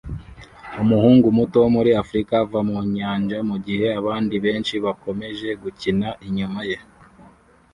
Umuhungu 0.81 1.27
muto 1.37 1.55
wo 1.63 1.69
muri 1.75 1.91
africa 2.03 2.33
ava 2.43 2.59
mu 2.67 2.77
nyanja 2.95 3.37
mugihe 3.49 3.85
abandi 3.99 4.35
benshi 4.45 4.75
bakomeje 4.85 5.47
gukina 5.61 6.07
inyuma 6.25 6.59
ye 6.69 6.77